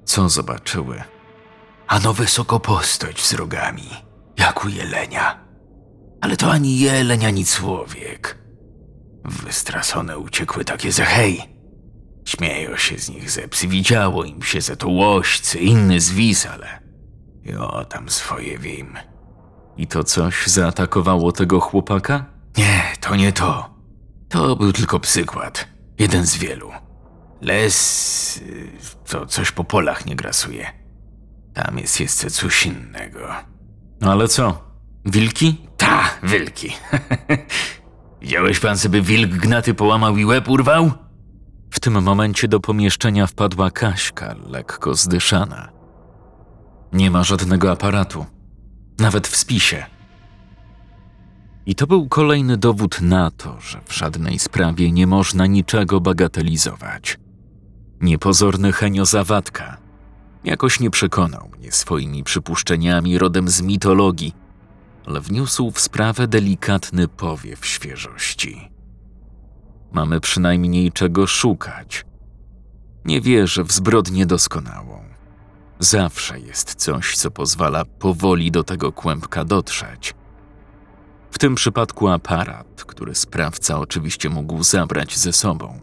Co 0.05 0.29
zobaczyły? 0.29 1.03
Ano 1.87 2.13
wysoko 2.13 2.59
postać 2.59 3.21
z 3.21 3.33
rogami, 3.33 3.89
jak 4.37 4.65
u 4.65 4.69
jelenia. 4.69 5.45
Ale 6.21 6.37
to 6.37 6.51
ani 6.51 6.79
jeleń, 6.79 7.25
ani 7.25 7.45
człowiek. 7.45 8.37
Wystrasone 9.25 10.17
uciekły 10.17 10.65
takie 10.65 10.91
ze 10.91 11.05
hej. 11.05 11.41
Śmieją 12.25 12.77
się 12.77 12.97
z 12.97 13.09
nich 13.09 13.31
ze 13.31 13.47
psy, 13.47 13.67
widziało 13.67 14.23
im 14.23 14.43
się 14.43 14.61
ze 14.61 14.77
to 14.77 14.89
łoścy, 14.89 15.59
inny 15.59 15.99
zwis, 15.99 16.45
ale... 16.45 16.81
Jo, 17.43 17.85
tam 17.89 18.09
swoje 18.09 18.57
wiem. 18.57 19.10
I 19.77 19.87
to 19.87 20.03
coś 20.03 20.47
zaatakowało 20.47 21.31
tego 21.31 21.59
chłopaka? 21.59 22.25
Nie, 22.57 22.83
to 22.99 23.15
nie 23.15 23.33
to. 23.33 23.69
To 24.29 24.55
był 24.55 24.73
tylko 24.73 24.99
przykład. 24.99 25.67
Jeden 25.99 26.25
z 26.25 26.37
wielu. 26.37 26.71
Les 27.41 28.41
to 29.07 29.25
coś 29.25 29.51
po 29.51 29.63
polach 29.63 30.05
nie 30.05 30.15
grasuje. 30.15 30.71
Tam 31.53 31.77
jest 31.77 31.99
jeszcze 31.99 32.29
coś 32.29 32.65
innego. 32.65 33.19
No 34.01 34.11
ale 34.11 34.27
co? 34.27 34.71
Wilki? 35.05 35.57
Ta, 35.77 36.03
wilki. 36.23 36.73
Widziałeś 38.21 38.59
pan 38.59 38.77
sobie 38.77 39.01
wilk 39.01 39.31
gnaty 39.31 39.73
połamał 39.73 40.17
i 40.17 40.25
łeb 40.25 40.49
urwał? 40.49 40.91
W 41.71 41.79
tym 41.79 42.01
momencie 42.03 42.47
do 42.47 42.59
pomieszczenia 42.59 43.27
wpadła 43.27 43.71
Kaśka, 43.71 44.35
lekko 44.49 44.95
zdyszana. 44.95 45.69
Nie 46.93 47.11
ma 47.11 47.23
żadnego 47.23 47.71
aparatu, 47.71 48.25
nawet 49.01 49.27
w 49.27 49.35
spisie. 49.35 49.85
I 51.65 51.75
to 51.75 51.87
był 51.87 52.07
kolejny 52.07 52.57
dowód 52.57 53.01
na 53.01 53.31
to, 53.31 53.61
że 53.61 53.81
w 53.85 53.93
żadnej 53.93 54.39
sprawie 54.39 54.91
nie 54.91 55.07
można 55.07 55.45
niczego 55.45 56.01
bagatelizować. 56.01 57.17
Niepozorny 58.01 58.71
Henio 58.71 59.05
Zawadka 59.05 59.77
jakoś 60.43 60.79
nie 60.79 60.89
przekonał 60.89 61.49
mnie 61.57 61.71
swoimi 61.71 62.23
przypuszczeniami 62.23 63.17
rodem 63.17 63.49
z 63.49 63.61
mitologii, 63.61 64.35
ale 65.05 65.21
wniósł 65.21 65.71
w 65.71 65.79
sprawę 65.79 66.27
delikatny 66.27 67.07
powiew 67.07 67.65
świeżości. 67.65 68.71
Mamy 69.91 70.19
przynajmniej 70.19 70.91
czego 70.91 71.27
szukać. 71.27 72.05
Nie 73.05 73.21
wierzę 73.21 73.63
w 73.63 73.71
zbrodnię 73.71 74.25
doskonałą. 74.25 75.10
Zawsze 75.81 76.39
jest 76.39 76.75
coś, 76.75 77.15
co 77.15 77.31
pozwala 77.31 77.85
powoli 77.85 78.51
do 78.51 78.63
tego 78.63 78.91
kłębka 78.91 79.45
dotrzeć. 79.45 80.13
W 81.31 81.37
tym 81.37 81.55
przypadku 81.55 82.07
aparat, 82.07 82.83
który 82.87 83.15
sprawca 83.15 83.79
oczywiście 83.79 84.29
mógł 84.29 84.63
zabrać 84.63 85.17
ze 85.17 85.33
sobą. 85.33 85.79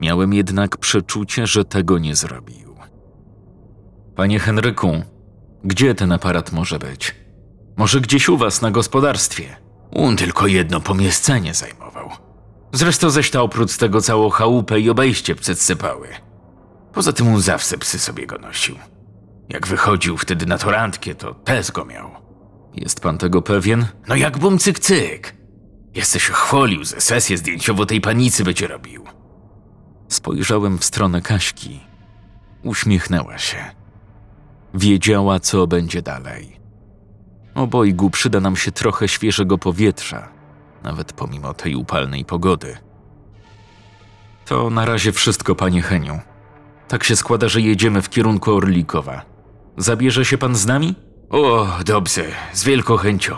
Miałem 0.00 0.34
jednak 0.34 0.76
przeczucie, 0.76 1.46
że 1.46 1.64
tego 1.64 1.98
nie 1.98 2.16
zrobił. 2.16 2.76
Panie 4.16 4.38
Henryku, 4.38 5.02
gdzie 5.64 5.94
ten 5.94 6.12
aparat 6.12 6.52
może 6.52 6.78
być? 6.78 7.14
Może 7.76 8.00
gdzieś 8.00 8.28
u 8.28 8.36
was 8.36 8.62
na 8.62 8.70
gospodarstwie? 8.70 9.56
On 9.92 10.16
tylko 10.16 10.46
jedno 10.46 10.80
pomieszczenie 10.80 11.54
zajmował. 11.54 12.10
Zresztą 12.72 13.10
ześ 13.10 13.30
ta 13.30 13.42
oprócz 13.42 13.76
tego 13.76 14.00
całą 14.00 14.30
chałupę 14.30 14.80
i 14.80 14.90
obejście 14.90 15.34
przedsypały. 15.34 16.29
Poza 16.92 17.12
tym 17.12 17.28
on 17.28 17.40
zawsze 17.40 17.78
psy 17.78 17.98
sobie 17.98 18.26
go 18.26 18.38
nosił. 18.38 18.76
Jak 19.48 19.66
wychodził 19.66 20.16
wtedy 20.16 20.46
na 20.46 20.58
to 20.58 20.70
randkę, 20.70 21.14
to 21.14 21.34
też 21.34 21.72
go 21.72 21.84
miał. 21.84 22.10
Jest 22.74 23.00
pan 23.00 23.18
tego 23.18 23.42
pewien? 23.42 23.86
No 24.08 24.16
jak 24.16 24.38
bum 24.38 24.58
cyk 24.58 24.78
cyk. 24.78 25.36
Jesteś 25.94 26.24
chwalił, 26.24 26.84
że 26.84 27.00
sesję 27.00 27.38
zdjęciową 27.38 27.86
tej 27.86 28.00
panicy 28.00 28.44
będzie 28.44 28.66
robił. 28.66 29.04
Spojrzałem 30.08 30.78
w 30.78 30.84
stronę 30.84 31.22
Kaśki. 31.22 31.80
Uśmiechnęła 32.62 33.38
się. 33.38 33.56
Wiedziała, 34.74 35.40
co 35.40 35.66
będzie 35.66 36.02
dalej. 36.02 36.60
Obojgu 37.54 38.10
przyda 38.10 38.40
nam 38.40 38.56
się 38.56 38.72
trochę 38.72 39.08
świeżego 39.08 39.58
powietrza, 39.58 40.28
nawet 40.82 41.12
pomimo 41.12 41.54
tej 41.54 41.74
upalnej 41.74 42.24
pogody. 42.24 42.76
To 44.44 44.70
na 44.70 44.84
razie 44.84 45.12
wszystko, 45.12 45.54
panie 45.54 45.82
Heniu. 45.82 46.20
Tak 46.90 47.04
się 47.04 47.16
składa, 47.16 47.48
że 47.48 47.60
jedziemy 47.60 48.02
w 48.02 48.08
kierunku 48.08 48.54
Orlikowa. 48.54 49.22
Zabierze 49.76 50.24
się 50.24 50.38
pan 50.38 50.56
z 50.56 50.66
nami? 50.66 50.94
O, 51.28 51.66
dobrze, 51.84 52.24
z 52.52 52.64
wielką 52.64 52.96
chęcią. 52.96 53.36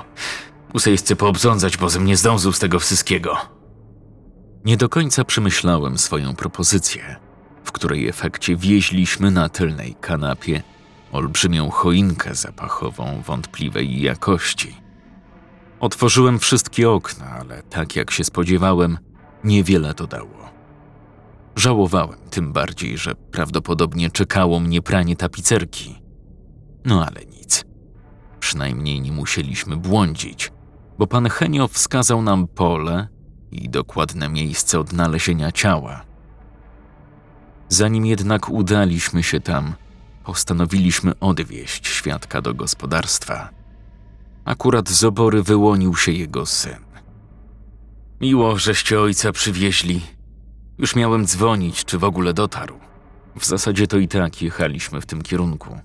Muszę 0.74 0.90
jeszcze 0.90 1.16
poobządzać, 1.16 1.76
bo 1.76 1.88
nie 2.00 2.16
zdążył 2.16 2.52
z 2.52 2.58
tego 2.58 2.78
wszystkiego. 2.80 3.36
Nie 4.64 4.76
do 4.76 4.88
końca 4.88 5.24
przemyślałem 5.24 5.98
swoją 5.98 6.34
propozycję, 6.34 7.16
w 7.64 7.72
której 7.72 8.08
efekcie 8.08 8.56
wieźliśmy 8.56 9.30
na 9.30 9.48
tylnej 9.48 9.94
kanapie 10.00 10.62
olbrzymią 11.12 11.70
choinkę 11.70 12.34
zapachową 12.34 13.22
wątpliwej 13.26 14.00
jakości. 14.00 14.76
Otworzyłem 15.80 16.38
wszystkie 16.38 16.90
okna, 16.90 17.26
ale 17.40 17.62
tak 17.62 17.96
jak 17.96 18.10
się 18.10 18.24
spodziewałem, 18.24 18.98
niewiele 19.44 19.94
to 19.94 20.06
dało. 20.06 20.51
Żałowałem 21.56 22.18
tym 22.30 22.52
bardziej, 22.52 22.98
że 22.98 23.14
prawdopodobnie 23.14 24.10
czekało 24.10 24.60
mnie 24.60 24.82
pranie 24.82 25.16
tapicerki. 25.16 26.02
No 26.84 27.06
ale 27.06 27.24
nic. 27.24 27.64
Przynajmniej 28.40 29.00
nie 29.00 29.12
musieliśmy 29.12 29.76
błądzić, 29.76 30.52
bo 30.98 31.06
pan 31.06 31.28
Henio 31.28 31.68
wskazał 31.68 32.22
nam 32.22 32.48
pole 32.48 33.08
i 33.50 33.68
dokładne 33.68 34.28
miejsce 34.28 34.80
odnalezienia 34.80 35.52
ciała. 35.52 36.04
Zanim 37.68 38.06
jednak 38.06 38.48
udaliśmy 38.48 39.22
się 39.22 39.40
tam, 39.40 39.74
postanowiliśmy 40.24 41.18
odwieźć 41.20 41.86
świadka 41.86 42.42
do 42.42 42.54
gospodarstwa. 42.54 43.50
Akurat 44.44 44.88
z 44.88 45.04
obory 45.04 45.42
wyłonił 45.42 45.96
się 45.96 46.12
jego 46.12 46.46
syn. 46.46 46.84
Miło, 48.20 48.58
żeście 48.58 49.00
ojca 49.00 49.32
przywieźli. 49.32 50.00
Już 50.78 50.96
miałem 50.96 51.26
dzwonić, 51.26 51.84
czy 51.84 51.98
w 51.98 52.04
ogóle 52.04 52.34
dotarł. 52.34 52.78
W 53.36 53.44
zasadzie 53.44 53.86
to 53.86 53.98
i 53.98 54.08
tak 54.08 54.42
jechaliśmy 54.42 55.00
w 55.00 55.06
tym 55.06 55.22
kierunku. 55.22 55.78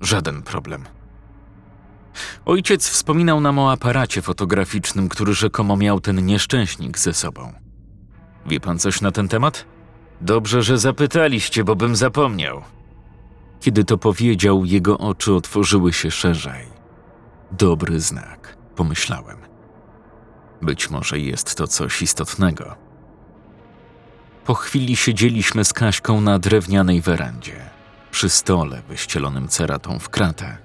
Żaden 0.00 0.42
problem. 0.42 0.84
Ojciec 2.44 2.88
wspominał 2.88 3.40
nam 3.40 3.58
o 3.58 3.72
aparacie 3.72 4.22
fotograficznym, 4.22 5.08
który 5.08 5.34
rzekomo 5.34 5.76
miał 5.76 6.00
ten 6.00 6.26
nieszczęśnik 6.26 6.98
ze 6.98 7.12
sobą. 7.12 7.52
Wie 8.46 8.60
pan 8.60 8.78
coś 8.78 9.00
na 9.00 9.12
ten 9.12 9.28
temat? 9.28 9.64
Dobrze, 10.20 10.62
że 10.62 10.78
zapytaliście, 10.78 11.64
bo 11.64 11.76
bym 11.76 11.96
zapomniał. 11.96 12.62
Kiedy 13.60 13.84
to 13.84 13.98
powiedział, 13.98 14.64
jego 14.64 14.98
oczy 14.98 15.34
otworzyły 15.34 15.92
się 15.92 16.10
szerzej. 16.10 16.66
Dobry 17.52 18.00
znak, 18.00 18.56
pomyślałem. 18.76 19.38
Być 20.62 20.90
może 20.90 21.18
jest 21.18 21.54
to 21.54 21.66
coś 21.66 22.02
istotnego. 22.02 22.81
Po 24.52 24.56
chwili 24.56 24.96
siedzieliśmy 24.96 25.64
z 25.64 25.72
Kaśką 25.72 26.20
na 26.20 26.38
drewnianej 26.38 27.00
werandzie, 27.00 27.70
przy 28.10 28.28
stole 28.28 28.82
wyścielonym 28.88 29.48
ceratą 29.48 29.98
w 29.98 30.08
kratę. 30.08 30.58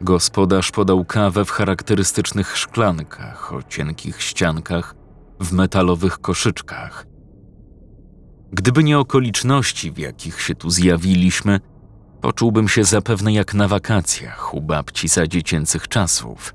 Gospodarz 0.00 0.70
podał 0.70 1.04
kawę 1.04 1.44
w 1.44 1.50
charakterystycznych 1.50 2.56
szklankach 2.56 3.52
o 3.52 3.62
cienkich 3.62 4.22
ściankach, 4.22 4.94
w 5.40 5.52
metalowych 5.52 6.18
koszyczkach. 6.18 7.06
Gdyby 8.52 8.84
nie 8.84 8.98
okoliczności, 8.98 9.92
w 9.92 9.98
jakich 9.98 10.40
się 10.40 10.54
tu 10.54 10.70
zjawiliśmy, 10.70 11.60
poczułbym 12.20 12.68
się 12.68 12.84
zapewne 12.84 13.32
jak 13.32 13.54
na 13.54 13.68
wakacjach 13.68 14.54
u 14.54 14.60
babci 14.60 15.08
za 15.08 15.26
dziecięcych 15.26 15.88
czasów. 15.88 16.54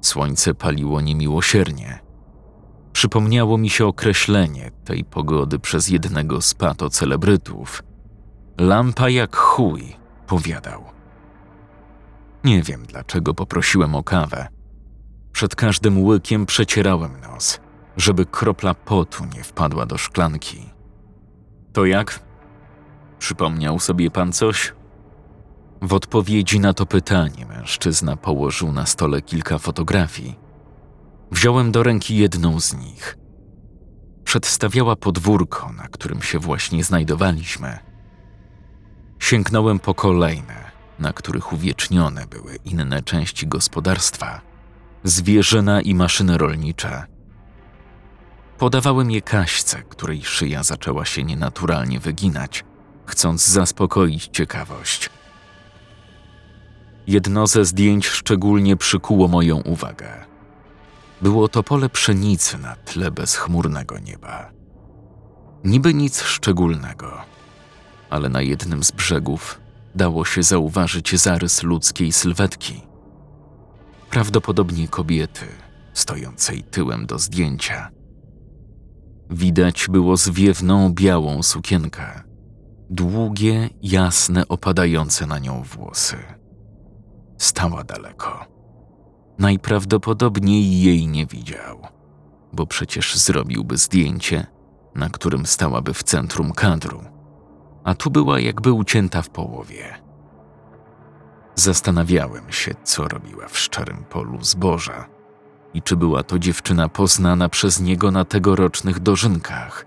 Słońce 0.00 0.54
paliło 0.54 1.00
niemiłosiernie. 1.00 2.07
Przypomniało 2.98 3.58
mi 3.58 3.70
się 3.70 3.86
określenie 3.86 4.70
tej 4.84 5.04
pogody 5.04 5.58
przez 5.58 5.88
jednego 5.88 6.42
z 6.42 6.54
patocelebrytów. 6.54 7.82
Lampa 8.60 9.08
jak 9.08 9.36
chuj, 9.36 9.96
powiadał. 10.26 10.84
Nie 12.44 12.62
wiem, 12.62 12.86
dlaczego 12.86 13.34
poprosiłem 13.34 13.94
o 13.94 14.02
kawę. 14.02 14.48
Przed 15.32 15.56
każdym 15.56 16.04
łykiem 16.04 16.46
przecierałem 16.46 17.20
nos, 17.20 17.60
żeby 17.96 18.26
kropla 18.26 18.74
potu 18.74 19.24
nie 19.24 19.44
wpadła 19.44 19.86
do 19.86 19.98
szklanki. 19.98 20.70
To 21.72 21.86
jak? 21.86 22.20
Przypomniał 23.18 23.78
sobie 23.78 24.10
pan 24.10 24.32
coś? 24.32 24.74
W 25.82 25.92
odpowiedzi 25.92 26.60
na 26.60 26.74
to 26.74 26.86
pytanie 26.86 27.46
mężczyzna 27.46 28.16
położył 28.16 28.72
na 28.72 28.86
stole 28.86 29.22
kilka 29.22 29.58
fotografii. 29.58 30.47
Wziąłem 31.30 31.72
do 31.72 31.82
ręki 31.82 32.16
jedną 32.16 32.60
z 32.60 32.74
nich. 32.74 33.18
Przedstawiała 34.24 34.96
podwórko, 34.96 35.72
na 35.72 35.88
którym 35.88 36.22
się 36.22 36.38
właśnie 36.38 36.84
znajdowaliśmy. 36.84 37.78
Sięgnąłem 39.18 39.78
po 39.78 39.94
kolejne, 39.94 40.70
na 40.98 41.12
których 41.12 41.52
uwiecznione 41.52 42.26
były 42.26 42.56
inne 42.64 43.02
części 43.02 43.46
gospodarstwa, 43.46 44.40
zwierzyna 45.04 45.80
i 45.80 45.94
maszyny 45.94 46.38
rolnicze. 46.38 47.06
Podawałem 48.58 49.10
je 49.10 49.22
Kaśce, 49.22 49.82
której 49.82 50.22
szyja 50.22 50.62
zaczęła 50.62 51.04
się 51.04 51.24
nienaturalnie 51.24 52.00
wyginać, 52.00 52.64
chcąc 53.06 53.46
zaspokoić 53.46 54.28
ciekawość. 54.32 55.10
Jedno 57.06 57.46
ze 57.46 57.64
zdjęć 57.64 58.06
szczególnie 58.06 58.76
przykuło 58.76 59.28
moją 59.28 59.56
uwagę. 59.56 60.26
Było 61.22 61.48
to 61.48 61.62
pole 61.62 61.88
pszenicy 61.88 62.58
na 62.58 62.76
tle 62.76 63.10
bezchmurnego 63.10 63.98
nieba. 63.98 64.50
Niby 65.64 65.94
nic 65.94 66.22
szczególnego, 66.22 67.12
ale 68.10 68.28
na 68.28 68.42
jednym 68.42 68.84
z 68.84 68.90
brzegów 68.90 69.60
dało 69.94 70.24
się 70.24 70.42
zauważyć 70.42 71.20
zarys 71.20 71.62
ludzkiej 71.62 72.12
sylwetki. 72.12 72.82
Prawdopodobnie 74.10 74.88
kobiety, 74.88 75.46
stojącej 75.92 76.62
tyłem 76.62 77.06
do 77.06 77.18
zdjęcia. 77.18 77.90
Widać 79.30 79.86
było 79.88 80.16
zwiewną 80.16 80.92
białą 80.92 81.42
sukienkę, 81.42 82.22
długie, 82.90 83.70
jasne, 83.82 84.48
opadające 84.48 85.26
na 85.26 85.38
nią 85.38 85.62
włosy. 85.62 86.16
Stała 87.38 87.84
daleko. 87.84 88.57
Najprawdopodobniej 89.38 90.80
jej 90.82 91.06
nie 91.06 91.26
widział, 91.26 91.86
bo 92.52 92.66
przecież 92.66 93.16
zrobiłby 93.16 93.76
zdjęcie, 93.76 94.46
na 94.94 95.10
którym 95.10 95.46
stałaby 95.46 95.94
w 95.94 96.02
centrum 96.02 96.52
kadru, 96.52 97.04
a 97.84 97.94
tu 97.94 98.10
była 98.10 98.40
jakby 98.40 98.72
ucięta 98.72 99.22
w 99.22 99.30
połowie. 99.30 99.94
Zastanawiałem 101.54 102.52
się, 102.52 102.74
co 102.84 103.08
robiła 103.08 103.48
w 103.48 103.58
szczerym 103.58 104.04
polu 104.04 104.38
zboża 104.44 105.06
i 105.74 105.82
czy 105.82 105.96
była 105.96 106.22
to 106.22 106.38
dziewczyna 106.38 106.88
poznana 106.88 107.48
przez 107.48 107.80
niego 107.80 108.10
na 108.10 108.24
tegorocznych 108.24 109.00
dożynkach. 109.00 109.86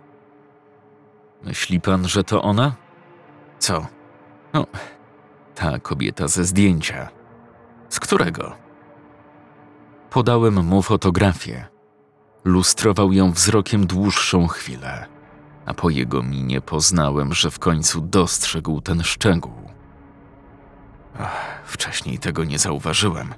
Myśli 1.44 1.82
pan, 1.82 2.08
że 2.08 2.24
to 2.24 2.42
ona? 2.42 2.76
Co? 3.60 3.88
No, 4.54 4.68
ta 5.56 5.80
kobieta 5.80 6.28
ze 6.28 6.46
zdjęcia. 6.46 7.10
Z 7.90 8.00
którego? 8.00 8.71
Podałem 10.12 10.66
mu 10.66 10.82
fotografię. 10.82 11.68
Lustrował 12.44 13.12
ją 13.12 13.32
wzrokiem 13.32 13.88
dłuższą 13.88 14.48
chwilę, 14.48 15.06
a 15.66 15.74
po 15.74 15.90
jego 15.90 16.24
minie 16.24 16.62
poznałem, 16.62 17.34
że 17.34 17.52
w 17.52 17.60
końcu 17.60 18.02
dostrzegł 18.02 18.82
ten 18.82 19.04
szczegół. 19.04 19.54
Ach, 21.20 21.62
wcześniej 21.66 22.20
tego 22.20 22.44
nie 22.44 22.60
zauważyłem. 22.60 23.34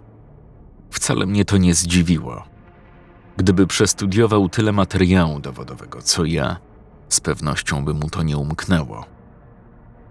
Wcale 0.90 1.26
mnie 1.26 1.46
to 1.46 1.58
nie 1.58 1.74
zdziwiło. 1.74 2.44
Gdyby 3.38 3.68
przestudiował 3.68 4.50
tyle 4.50 4.72
materiału 4.72 5.40
dowodowego, 5.40 6.02
co 6.02 6.26
ja, 6.26 6.58
z 7.10 7.20
pewnością 7.20 7.86
by 7.86 7.94
mu 7.94 8.10
to 8.10 8.24
nie 8.24 8.38
umknęło. 8.38 9.06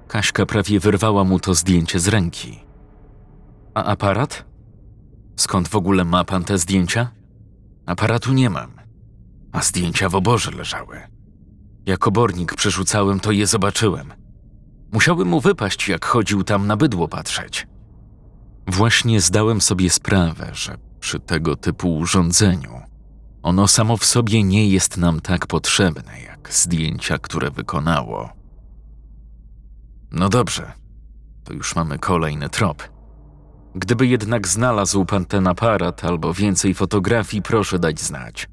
Kaśka 0.09 0.46
prawie 0.46 0.81
wyrwała 0.81 1.25
mu 1.25 1.40
to 1.40 1.55
zdjęcie 1.55 1.98
z 1.98 2.09
ręki. 2.09 2.61
A 3.75 3.85
aparat? 3.85 4.52
Skąd 5.37 5.68
w 5.68 5.77
ogóle 5.77 6.05
ma 6.05 6.25
pan 6.25 6.45
te 6.45 6.59
zdjęcia? 6.59 7.11
Aparatu 7.87 8.33
nie 8.33 8.51
mam, 8.51 8.73
a 9.53 9.62
zdjęcia 9.62 10.09
w 10.09 10.14
oborze 10.14 10.51
leżały. 10.51 11.01
Jak 11.87 12.07
obornik 12.07 12.55
przerzucałem, 12.55 13.21
to 13.21 13.33
je 13.33 13.47
zobaczyłem. 13.47 14.12
Musiałby 14.92 15.25
mu 15.25 15.40
wypaść, 15.40 15.88
jak 15.88 16.05
chodził 16.05 16.45
tam 16.45 16.66
na 16.66 16.77
bydło 16.77 17.09
patrzeć. 17.09 17.66
Właśnie 18.66 19.21
zdałem 19.21 19.61
sobie 19.61 19.90
sprawę, 19.90 20.51
że 20.53 20.79
przy 21.01 21.21
tego 21.21 21.57
typu 21.57 21.97
urządzeniu 21.97 22.83
ono 23.42 23.68
samo 23.68 23.97
w 23.97 24.05
sobie 24.05 24.42
nie 24.42 24.68
jest 24.68 24.97
nam 24.97 25.21
tak 25.21 25.47
potrzebne, 25.47 26.21
jak 26.21 26.53
zdjęcia, 26.53 27.18
które 27.18 27.51
wykonało. 27.51 28.29
No 30.11 30.29
dobrze, 30.29 30.73
to 31.45 31.53
już 31.53 31.77
mamy 31.77 31.99
kolejny 31.99 32.49
trop. 32.49 32.91
Gdyby 33.74 34.06
jednak 34.06 34.48
znalazł 34.48 35.04
pan 35.04 35.24
ten 35.24 35.46
aparat 35.46 36.04
albo 36.04 36.35
więcej 36.35 36.74
fotografii, 36.74 37.42
proszę 37.42 37.78
dać 37.78 38.00
znać. 38.00 38.48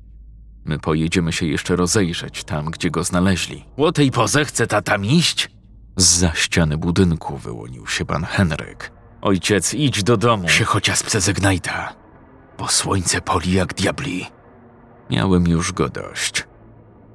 My 0.65 0.79
pojedziemy 0.79 1.33
się 1.33 1.45
jeszcze 1.45 1.75
rozejrzeć 1.75 2.43
tam, 2.43 2.65
gdzie 2.65 2.91
go 2.91 3.03
znaleźli. 3.03 3.65
O 3.77 3.91
tej 3.91 4.11
porze 4.11 4.45
chce 4.45 4.67
tata 4.67 4.95
iść? 4.95 5.49
Z 5.97 6.37
ściany 6.37 6.77
budynku 6.77 7.37
wyłonił 7.37 7.87
się 7.87 8.05
pan 8.05 8.23
Henryk. 8.23 8.91
Ojciec, 9.21 9.73
idź 9.73 10.03
do 10.03 10.17
domu. 10.17 10.49
Się 10.49 10.63
chociaż 10.63 11.03
przezegnajta, 11.03 11.93
bo 12.57 12.67
słońce 12.67 13.21
poli 13.21 13.53
jak 13.53 13.73
diabli. 13.73 14.25
Miałem 15.09 15.47
już 15.47 15.71
go 15.71 15.89
dość. 15.89 16.47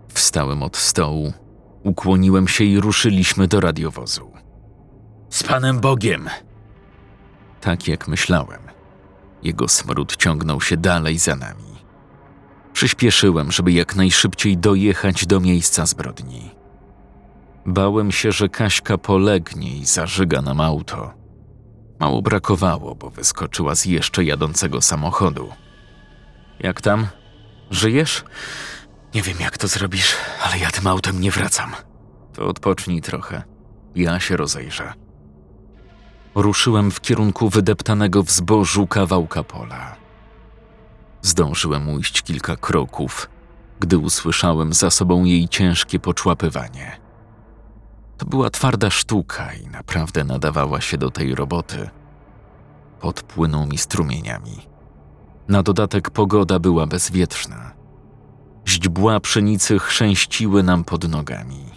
Wstałem 0.09 0.63
od 0.63 0.77
stołu, 0.77 1.33
ukłoniłem 1.83 2.49
się 2.49 2.65
i 2.65 2.81
ruszyliśmy 2.81 3.49
do 3.49 3.61
radiowozu. 3.61 4.33
Z 5.31 5.43
Panem 5.43 5.81
Bogiem! 5.81 6.29
Tak 7.65 7.89
jak 7.89 8.09
myślałem. 8.09 8.61
Jego 9.43 9.69
smród 9.69 10.17
ciągnął 10.17 10.61
się 10.61 10.77
dalej 10.77 11.19
za 11.19 11.37
nami. 11.37 11.75
Przyspieszyłem, 12.73 13.53
żeby 13.53 13.73
jak 13.73 13.97
najszybciej 13.97 14.59
dojechać 14.59 15.27
do 15.27 15.41
miejsca 15.41 15.87
zbrodni. 15.87 16.51
Bałem 17.67 18.13
się, 18.13 18.33
że 18.33 18.49
Kaśka 18.49 18.99
polegnie 18.99 19.77
i 19.77 19.85
zażyga 19.85 20.43
nam 20.43 20.61
auto. 20.61 21.15
Mało 22.01 22.23
brakowało, 22.23 22.95
bo 22.95 23.11
wyskoczyła 23.11 23.75
z 23.75 23.85
jeszcze 23.85 24.25
jadącego 24.25 24.81
samochodu. 24.81 25.49
Jak 26.61 26.81
tam? 26.81 27.07
Żyjesz? 27.71 28.25
Nie 29.15 29.23
wiem, 29.23 29.37
jak 29.41 29.59
to 29.59 29.69
zrobisz, 29.69 30.15
ale 30.43 30.59
ja 30.59 30.71
tym 30.71 30.87
autem 30.87 31.21
nie 31.21 31.31
wracam. 31.31 31.73
To 32.33 32.47
odpocznij 32.47 33.01
trochę. 33.01 33.43
Ja 33.95 34.21
się 34.21 34.37
rozejrzę. 34.37 35.04
Ruszyłem 36.35 36.91
w 36.91 37.01
kierunku 37.01 37.49
wydeptanego 37.49 38.23
w 38.23 38.31
zbożu 38.31 38.87
kawałka 38.87 39.43
pola. 39.43 39.97
Zdążyłem 41.23 41.89
ujść 41.89 42.23
kilka 42.23 42.57
kroków, 42.57 43.29
gdy 43.81 43.99
usłyszałem 43.99 44.73
za 44.73 44.91
sobą 44.91 45.25
jej 45.25 45.49
ciężkie 45.49 46.01
poczłapywanie. 46.01 47.01
To 48.19 48.27
była 48.27 48.51
twarda 48.51 48.91
sztuka 48.91 49.55
i 49.55 49.67
naprawdę 49.67 50.25
nadawała 50.25 50.81
się 50.81 50.99
do 50.99 51.11
tej 51.11 51.35
roboty. 51.35 51.91
Podpłynął 53.01 53.67
mi 53.67 53.79
strumieniami. 53.79 54.67
Na 55.49 55.63
dodatek 55.63 56.11
pogoda 56.11 56.59
była 56.59 56.87
bezwietrzna. 56.87 57.73
Źdźbła 58.69 59.21
pszenicy 59.21 59.79
chrzęściły 59.79 60.63
nam 60.63 60.85
pod 60.85 61.09
nogami. 61.09 61.74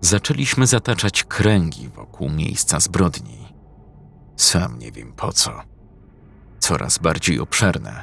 Zaczęliśmy 0.00 0.66
zataczać 0.66 1.24
kręgi 1.24 1.88
wokół 1.88 2.30
miejsca 2.30 2.80
zbrodni. 2.80 3.44
Sam 4.36 4.78
nie 4.78 4.92
wiem 4.92 5.12
po 5.12 5.32
co. 5.32 5.62
Coraz 6.58 6.98
bardziej 6.98 7.40
obszerne, 7.40 8.02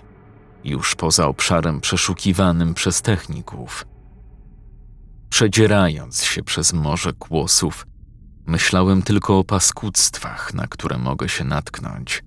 już 0.63 0.95
poza 0.95 1.27
obszarem 1.27 1.82
przeszukiwanym 1.82 2.73
przez 2.73 3.01
techników. 3.01 3.86
Przedzierając 5.30 6.23
się 6.23 6.43
przez 6.43 6.73
morze 6.73 7.13
kłosów, 7.13 7.88
myślałem 8.45 9.01
tylko 9.01 9.39
o 9.39 9.43
paskudztwach, 9.43 10.54
na 10.54 10.67
które 10.67 10.97
mogę 10.97 11.30
się 11.30 11.43
natknąć. 11.43 12.23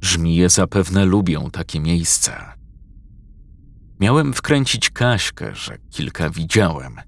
Żmije 0.00 0.48
zapewne 0.48 1.04
lubią 1.04 1.50
takie 1.50 1.80
miejsca. 1.80 2.54
Miałem 4.00 4.32
wkręcić 4.32 4.90
Kaśkę, 4.90 5.54
że 5.54 5.78
kilka 5.90 6.30
widziałem, 6.30 7.00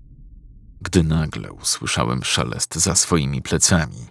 gdy 0.87 1.03
nagle 1.03 1.53
usłyszałem 1.53 2.25
szelest 2.25 2.75
za 2.75 2.95
swoimi 2.95 3.43
plecami. 3.43 4.07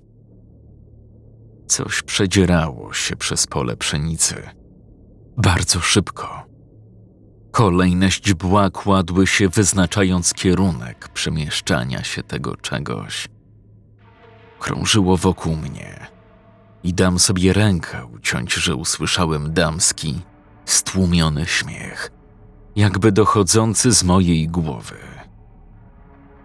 Coś 1.68 2.02
przedzierało 2.02 2.94
się 2.94 3.16
przez 3.16 3.48
pole 3.48 3.78
pszenicy. 3.78 4.50
Bardzo 5.38 5.82
szybko. 5.82 6.46
Kolejne 7.52 8.12
źdźbła 8.12 8.70
kładły 8.70 9.28
się, 9.28 9.50
wyznaczając 9.50 10.34
kierunek 10.34 11.10
przemieszczania 11.10 12.04
się 12.04 12.24
tego 12.24 12.56
czegoś. 12.56 13.28
Krążyło 14.60 15.18
wokół 15.18 15.56
mnie 15.56 16.08
i 16.84 16.94
dam 16.94 17.20
sobie 17.20 17.54
rękę 17.54 18.06
uciąć, 18.06 18.54
że 18.54 18.76
usłyszałem 18.76 19.54
damski, 19.54 20.22
stłumiony 20.66 21.46
śmiech, 21.46 22.12
jakby 22.76 23.12
dochodzący 23.12 23.92
z 23.92 24.04
mojej 24.04 24.48
głowy. 24.48 25.15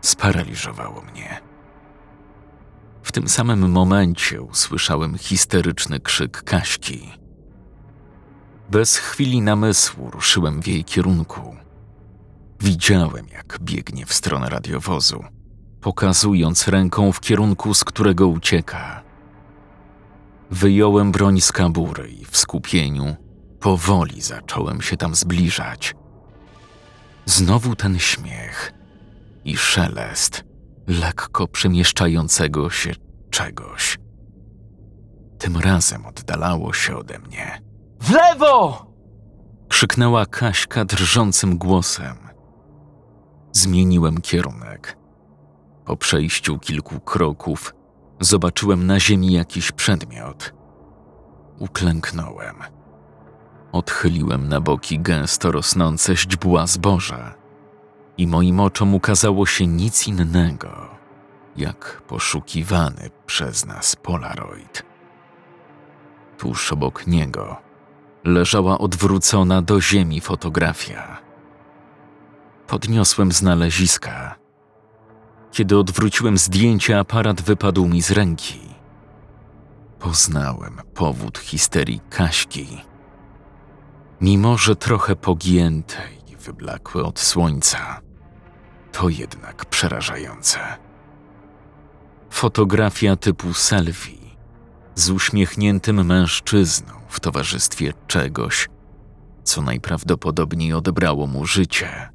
Sparaliżowało 0.01 1.03
mnie. 1.03 1.41
W 3.03 3.13
tym 3.13 3.29
samym 3.29 3.71
momencie 3.71 4.43
usłyszałem 4.43 5.19
histeryczny 5.19 6.01
krzyk 6.01 6.43
Kaśki. 6.43 7.13
Bez 8.71 8.97
chwili 8.97 9.43
namysłu 9.43 10.11
ruszyłem 10.11 10.63
w 10.63 10.67
jej 10.67 10.85
kierunku. 10.85 11.57
Widziałem, 12.61 13.27
jak 13.33 13.59
biegnie 13.63 14.07
w 14.07 14.13
stronę 14.13 14.49
radiowozu, 14.49 15.25
pokazując 15.81 16.69
ręką 16.69 17.13
w 17.13 17.21
kierunku, 17.21 17.75
z 17.75 17.85
którego 17.85 18.29
ucieka. 18.29 19.03
Wyjąłem 20.51 21.13
broń 21.13 21.41
z 21.41 21.53
kabury 21.53 22.11
i 22.11 22.25
w 22.25 22.37
skupieniu 22.37 23.17
powoli 23.61 24.21
zacząłem 24.21 24.83
się 24.83 24.97
tam 24.97 25.15
zbliżać. 25.15 25.95
Znowu 27.27 27.77
ten 27.77 27.99
śmiech 27.99 28.80
i 29.45 29.57
szelest 29.57 30.45
lekko 30.87 31.49
przemieszczającego 31.49 32.71
się 32.71 32.93
czegoś. 33.31 33.99
Tym 35.39 35.57
razem 35.57 36.07
oddalało 36.07 36.73
się 36.73 36.97
ode 36.97 37.19
mnie. 37.19 37.63
W 38.01 38.11
lewo! 38.11 38.87
Krzyknęła 39.69 40.27
Kaśka 40.27 40.85
drżącym 40.85 41.59
głosem. 41.59 42.17
Zmieniłem 43.53 44.21
kierunek. 44.21 44.97
Po 45.85 45.97
przejściu 45.97 46.59
kilku 46.59 47.01
kroków 47.01 47.75
zobaczyłem 48.21 48.87
na 48.87 49.01
ziemi 49.01 49.33
jakiś 49.33 49.73
przedmiot. 49.73 50.55
Uklęknąłem. 51.59 52.57
Odchyliłem 53.73 54.49
na 54.49 54.61
boki 54.61 55.01
gęsto 55.01 55.53
rosnące 55.53 56.17
źdźbła 56.17 56.67
zboża 56.67 57.40
i 58.21 58.27
moim 58.27 58.61
oczom 58.61 58.95
ukazało 58.95 59.47
się 59.47 59.67
nic 59.67 60.09
innego, 60.09 60.89
jak 61.57 62.03
poszukiwany 62.07 63.11
przez 63.27 63.67
nas 63.67 63.97
Polaroid. 63.97 64.83
Tuż 66.39 66.73
obok 66.73 67.07
niego 67.07 67.57
leżała 68.25 68.79
odwrócona 68.79 69.63
do 69.63 69.81
ziemi 69.81 70.21
fotografia. 70.21 71.19
Podniosłem 72.67 73.33
znaleziska. 73.33 74.35
Kiedy 75.53 75.79
odwróciłem 75.79 76.39
zdjęcie, 76.39 76.99
aparat 76.99 77.43
wypadł 77.43 77.87
mi 77.87 78.03
z 78.03 78.11
ręki. 78.11 78.61
Poznałem 79.99 80.81
powód 80.95 81.39
histerii 81.39 82.01
Kaśki. 82.11 82.81
Mimo, 84.21 84.59
że 84.59 84.77
trochę 84.77 85.17
pogięte 85.17 85.97
i 86.29 86.37
wyblakłe 86.37 87.03
od 87.03 87.21
słońca, 87.21 88.10
to 88.93 89.09
jednak 89.09 89.65
przerażające. 89.65 90.59
Fotografia 92.31 93.17
typu 93.17 93.55
selfie 93.55 94.21
z 94.95 95.11
uśmiechniętym 95.11 96.07
mężczyzną 96.07 96.93
w 97.09 97.21
towarzystwie 97.21 97.93
czegoś, 98.07 98.69
co 99.45 99.63
najprawdopodobniej 99.63 100.73
odebrało 100.73 101.27
mu 101.27 101.47
życie. 101.47 102.09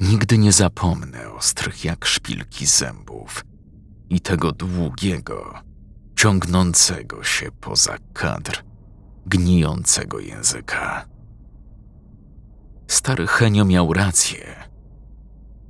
Nigdy 0.00 0.38
nie 0.38 0.52
zapomnę 0.52 1.32
ostrych 1.32 1.84
jak 1.84 2.04
szpilki 2.04 2.66
zębów 2.66 3.44
i 4.10 4.20
tego 4.20 4.52
długiego, 4.52 5.54
ciągnącego 6.16 7.24
się 7.24 7.50
poza 7.60 7.96
kadr, 8.12 8.64
gnijącego 9.26 10.18
języka. 10.18 11.06
Stary 12.88 13.26
Henio 13.26 13.64
miał 13.64 13.92
rację. 13.92 14.65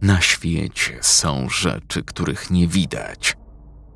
Na 0.07 0.21
świecie 0.21 0.99
są 1.03 1.49
rzeczy, 1.49 2.03
których 2.03 2.51
nie 2.51 2.69
widać 2.69 3.37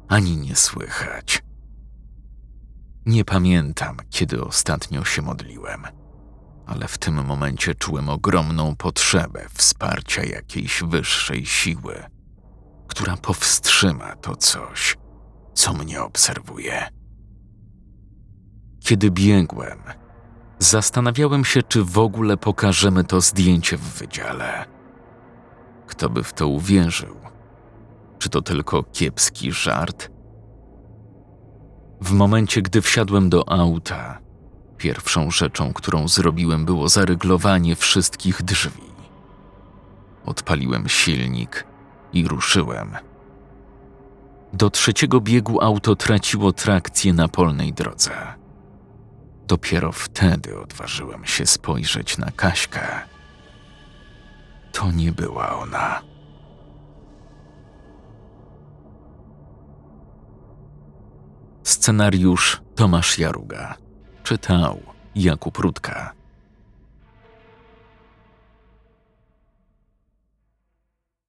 ani 0.08 0.36
nie 0.36 0.56
słychać. 0.56 1.42
Nie 3.06 3.24
pamiętam, 3.24 3.96
kiedy 4.10 4.44
ostatnio 4.44 5.04
się 5.04 5.22
modliłem, 5.22 5.86
ale 6.66 6.88
w 6.88 6.98
tym 6.98 7.24
momencie 7.24 7.74
czułem 7.74 8.08
ogromną 8.08 8.76
potrzebę 8.76 9.46
wsparcia 9.54 10.24
jakiejś 10.24 10.82
wyższej 10.82 11.46
siły, 11.46 12.04
która 12.88 13.16
powstrzyma 13.16 14.16
to 14.16 14.36
coś, 14.36 14.96
co 15.54 15.72
mnie 15.72 16.02
obserwuje. 16.02 16.88
Kiedy 18.80 19.10
biegłem, 19.10 19.78
zastanawiałem 20.58 21.44
się, 21.44 21.62
czy 21.62 21.84
w 21.84 21.98
ogóle 21.98 22.36
pokażemy 22.36 23.04
to 23.04 23.20
zdjęcie 23.20 23.76
w 23.76 23.98
wydziale. 23.98 24.79
Kto 25.90 26.10
by 26.10 26.22
w 26.22 26.32
to 26.32 26.48
uwierzył? 26.48 27.16
Czy 28.18 28.28
to 28.28 28.42
tylko 28.42 28.82
kiepski 28.82 29.52
żart? 29.52 30.10
W 32.00 32.12
momencie, 32.12 32.62
gdy 32.62 32.82
wsiadłem 32.82 33.30
do 33.30 33.48
auta, 33.48 34.18
pierwszą 34.76 35.30
rzeczą, 35.30 35.72
którą 35.72 36.08
zrobiłem, 36.08 36.64
było 36.64 36.88
zaryglowanie 36.88 37.76
wszystkich 37.76 38.42
drzwi. 38.42 38.82
Odpaliłem 40.26 40.88
silnik 40.88 41.66
i 42.12 42.28
ruszyłem. 42.28 42.96
Do 44.52 44.70
trzeciego 44.70 45.20
biegu 45.20 45.60
auto 45.60 45.96
traciło 45.96 46.52
trakcję 46.52 47.12
na 47.12 47.28
polnej 47.28 47.72
drodze. 47.72 48.10
Dopiero 49.46 49.92
wtedy 49.92 50.60
odważyłem 50.60 51.24
się 51.24 51.46
spojrzeć 51.46 52.18
na 52.18 52.30
Kaśkę. 52.30 52.80
To 54.72 54.90
nie 54.92 55.12
była 55.12 55.58
ona. 55.58 56.02
Scenariusz 61.62 62.62
Tomasz 62.74 63.18
Jaruga. 63.18 63.74
Czytał 64.22 64.80
Jakub 65.14 65.58
Rutka. 65.58 66.19